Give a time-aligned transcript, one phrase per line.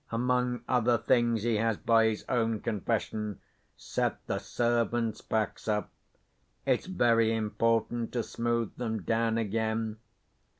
[0.11, 3.39] Among other things, he has, by his own confession,
[3.77, 5.91] set the servants' backs up.
[6.65, 9.99] It's very important to smooth them down again.